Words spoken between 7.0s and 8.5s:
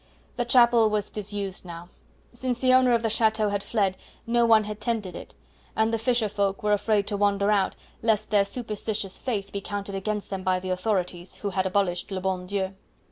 to wander out, lest their